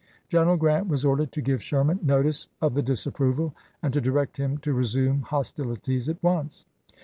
General 0.29 0.57
Grant 0.57 0.87
was 0.87 1.05
ordered 1.05 1.31
to 1.33 1.43
give 1.43 1.61
Sherman 1.61 1.99
notice 2.01 2.47
of 2.59 2.73
the 2.73 2.81
disapproval, 2.81 3.53
and 3.83 3.93
to 3.93 4.01
direct 4.01 4.37
him 4.37 4.57
to 4.63 4.73
resume 4.73 5.21
hos 5.29 5.51
tilities 5.51 6.09
at 6.09 6.23
once. 6.23 6.65